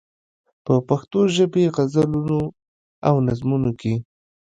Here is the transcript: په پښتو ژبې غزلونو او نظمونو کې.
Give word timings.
په 0.65 0.73
پښتو 0.87 1.19
ژبې 1.35 1.63
غزلونو 1.75 2.39
او 3.07 3.15
نظمونو 3.27 3.71
کې. 3.79 3.93